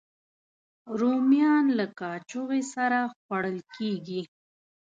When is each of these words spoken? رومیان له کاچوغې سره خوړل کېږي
رومیان 0.99 1.65
له 1.77 1.85
کاچوغې 1.99 2.61
سره 2.73 2.99
خوړل 3.13 3.57
کېږي 3.75 4.21